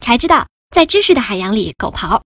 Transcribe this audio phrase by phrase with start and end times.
[0.00, 2.20] 才知道，在知识的海洋里狗刨。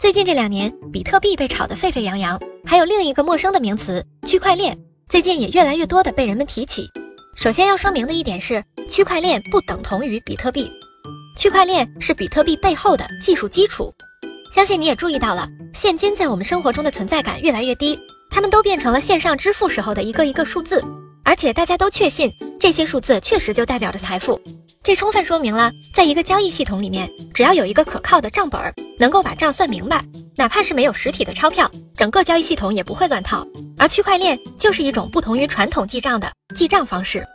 [0.00, 4.76] 最近这两年，比特币被炒得沸沸扬扬，还有另一个陌生的名词——区块链，
[5.08, 6.88] 最近也越来越多的被人们提起。
[7.36, 10.70] 首先要说明的一点是，区块链不等同于比特币，
[11.36, 13.92] 区块链是比特币背后的技术基础。
[14.54, 17.98] 相信你也注意到了，现金在我们生活中的存在感越来越低，
[18.30, 20.82] 它们都变成了线上支付时候的一个一个数字，
[21.24, 24.40] 而且大家都确信这些数字确实就代表着财富。
[24.82, 28.60] 这充分说明了，在一个交易系统里面，只要有一个可靠的账本，
[28.98, 30.02] 能够把账算明白，
[30.36, 33.46] 哪怕是没有实体的钞票，整个交易系统也不会乱套。
[33.76, 37.26] 而区块链就是一种不同于传统记账的记账方式。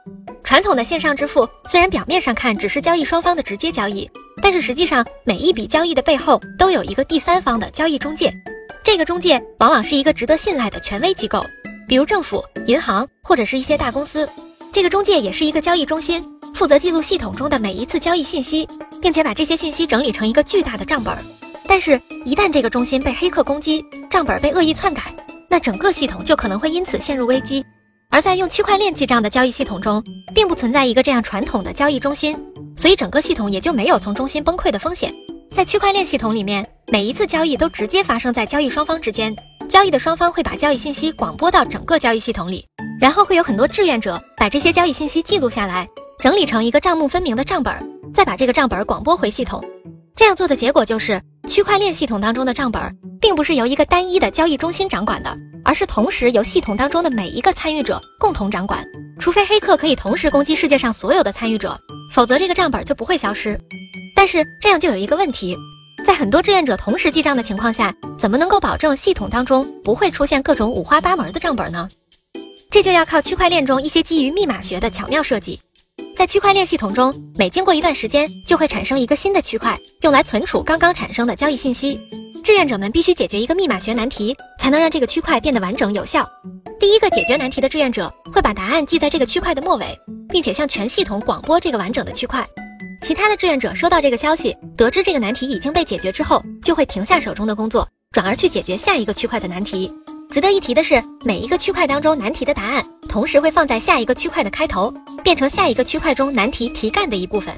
[0.44, 4.10] 传统的线上支付虽然表面上看只是交易双方的直接交易，
[4.42, 8.34] 但是实际上每一笔交易的背后都有一个第三方的交易中介，
[8.84, 11.44] 这个中介往往是一个值得信赖的权威机构，
[11.88, 14.28] 比如政府、银行或者是一些大公司。
[14.72, 16.24] 这个中介也是一个交易中心。
[16.54, 18.68] 负责记录系统中的每一次交易信息，
[19.02, 21.14] 并且把这些信息整理成一个巨大的账本。
[21.68, 25.04] 但是，一旦这个中心被黑客攻击，账本被恶意篡改，
[25.50, 27.66] 那整个系统就可能会因此陷入危机。
[28.10, 30.02] 而在用区块链记账的交易系统中，
[30.34, 32.38] 并不存在一个这样传统的交易中心，
[32.78, 35.14] 所以整个系统也就没有从中心崩溃的风险。
[35.52, 39.36] 在区块链系统里面，每一次交易都直接发生在交易双方之间，
[39.68, 42.66] 交易的双方会把交易信息广播到整个交易系统里，
[43.00, 45.88] 然后会有很多志愿者把这些交易信息记录下来。
[46.20, 47.74] 整理成一个账目分明的账本，
[48.14, 49.64] 再把这个账本广播回系统。
[50.16, 52.82] 这样做的结果就是，区块链系统当中的账本
[53.20, 58.84] 并不是由一个单一的交易中心掌管的，而是同时由系统当中的每一个参与者共同掌管。
[59.20, 61.78] 除非黑客可以同时攻击世界上所有的参与者，
[62.14, 63.60] 否则这个账本就不会消失。
[64.16, 65.56] 但是这样就有一个问题，
[66.16, 71.88] 很多志愿者同时记账的情况下，怎么能够保证系统当中不会出现各种五花八门的账本呢？
[72.72, 75.60] 这就要靠区块链中一些基于密码学的巧妙设计。
[76.16, 82.00] 在区块链系统中，每经过一段时间，就会产生一个新的区块，用来存储刚刚产生的交易信息。
[82.44, 86.28] 志愿者们必须解决一个密码学难题，才能让这个区块变得完整有效。
[86.80, 89.98] 第一个解决难题的志愿者会把答案记在这个区块的末尾，
[90.30, 92.46] 并且向全系统广播这个完整的区块。
[93.06, 99.94] 其他的志愿者收到这个消息，得知这个难题已经被解决之后，就会停下手中的工作，转而去解决下一个区块的难题。
[100.32, 104.92] 值得一提的是，每一个区块当中难题的答案，同时会放在下一个区块的开头，
[105.24, 107.54] 变成下一个区块中难题题干的一部分。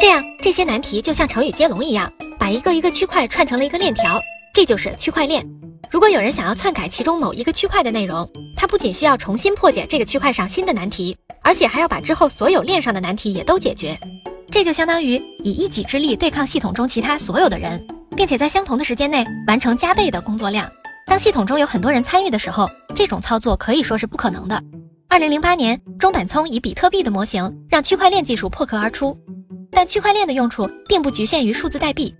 [0.00, 4.18] 这样，这些难题就像成语接龙一样，把一个一个区块串成了一个链条，
[4.54, 5.46] 这就是区块链。
[5.90, 13.94] 如果有人想要篡改其中某一个区块的内容，他不仅需要重新破解这个区块上新的难题，而且还要把之后所有链上的难题也都解决。
[14.50, 17.84] 这就相当于以一己之力对抗系统中其他所有的人，
[18.16, 20.70] 并且在相同的时间内完成加倍的工作量。
[21.06, 24.62] 当系统中有很多人参与的时候，这种操作可以说是不可能的。
[25.08, 29.16] 二零零八年，中本聪以比特币的模型让区块链技术破壳而出。
[29.70, 32.14] 但区块链的用处并不局限于数字代币。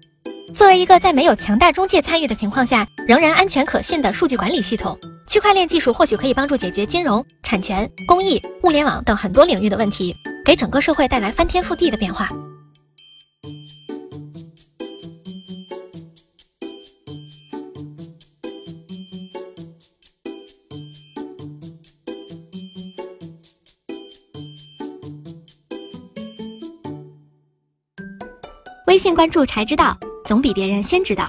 [0.55, 10.15] 作为一个在没有强大中介参与的情况下仍然安全可信的数据管理系统，区块链技术或许可以帮助解决金融、产权、公益、物联网等很多领域的问题，
[10.47, 12.29] 给整个社会带来翻天覆地的变化。
[28.87, 31.29] 微信关注才知道，总比别人先知道。